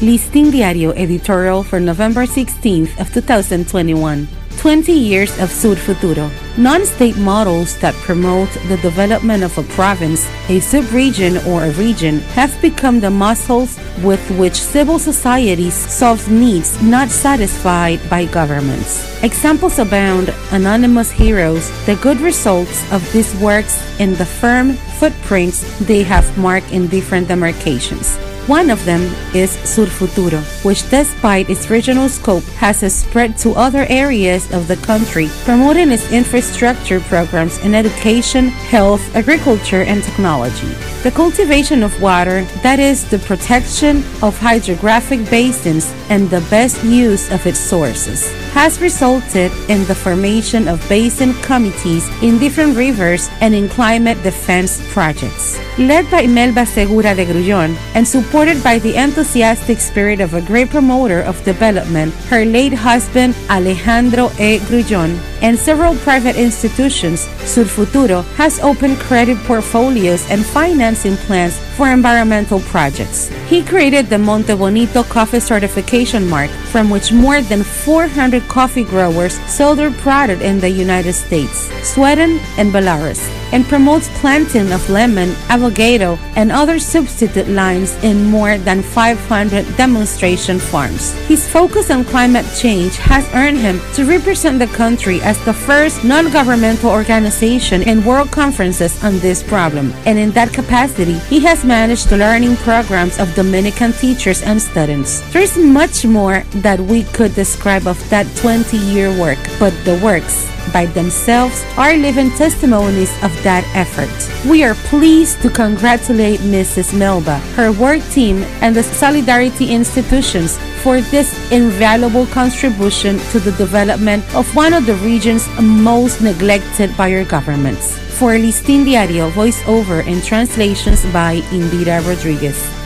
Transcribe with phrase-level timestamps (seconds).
[0.00, 4.28] Listín Diario editorial for November 16th of 2021.
[4.56, 6.30] 20 years of Sur Futuro.
[6.56, 12.54] Non-state models that promote the development of a province, a sub-region, or a region have
[12.62, 19.02] become the muscles with which civil societies solve needs not satisfied by governments.
[19.24, 26.04] Examples abound, anonymous heroes, the good results of these works and the firm footprints they
[26.04, 28.16] have marked in different demarcations.
[28.48, 29.02] One of them
[29.34, 34.76] is Sur Futuro, which despite its regional scope has spread to other areas of the
[34.76, 40.72] country, promoting its infrastructure programs in education, health, agriculture, and technology.
[41.04, 47.30] The cultivation of water, that is, the protection of hydrographic basins and the best use
[47.30, 53.54] of its sources, has resulted in the formation of basin committees in different rivers and
[53.54, 55.56] in climate defense projects.
[55.78, 60.68] Led by Melba Segura de Grullón and supported by the enthusiastic spirit of a great
[60.68, 64.58] promoter of development, her late husband Alejandro E.
[64.66, 70.44] Grullón, and several private institutions, Sur Futuro has opened credit portfolios and
[70.88, 73.28] financing plans for environmental projects.
[73.46, 79.34] He created the Monte Bonito Coffee Certification Mark, from which more than 400 coffee growers
[79.46, 83.20] sell their product in the United States, Sweden, and Belarus,
[83.52, 90.58] and promotes planting of lemon, avocado, and other substitute lines in more than 500 demonstration
[90.58, 91.12] farms.
[91.26, 96.04] His focus on climate change has earned him to represent the country as the first
[96.04, 102.08] non-governmental organization in world conferences on this problem, and in that capacity, he has managed
[102.08, 105.20] the learning programs of Dominican teachers and students.
[105.32, 110.86] There's much more that we could describe of that 20-year work, but the works by
[110.86, 114.10] themselves are living testimonies of that effort.
[114.48, 116.96] We are pleased to congratulate Mrs.
[116.96, 124.22] Melba, her work team, and the Solidarity institutions for this invaluable contribution to the development
[124.34, 127.98] of one of the regions most neglected by our governments.
[128.18, 132.77] For Listín Diario, voiceover and translations by Indira Rodriguez.